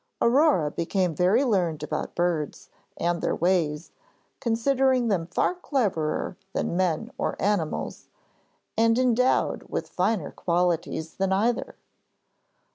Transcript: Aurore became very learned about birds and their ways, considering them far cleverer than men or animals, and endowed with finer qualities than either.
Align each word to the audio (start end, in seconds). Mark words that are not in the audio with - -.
Aurore 0.19 0.71
became 0.71 1.13
very 1.13 1.43
learned 1.45 1.83
about 1.83 2.15
birds 2.15 2.69
and 2.97 3.21
their 3.21 3.35
ways, 3.35 3.91
considering 4.39 5.09
them 5.09 5.27
far 5.27 5.53
cleverer 5.53 6.37
than 6.53 6.75
men 6.75 7.11
or 7.19 7.39
animals, 7.39 8.07
and 8.75 8.97
endowed 8.97 9.61
with 9.69 9.87
finer 9.89 10.31
qualities 10.31 11.17
than 11.17 11.31
either. 11.31 11.75